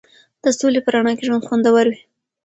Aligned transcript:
د 0.43 0.45
سولې 0.59 0.79
په 0.83 0.89
رڼا 0.93 1.11
کې 1.17 1.25
ژوند 1.27 1.45
خوندور 1.47 1.85
وي. 1.91 1.99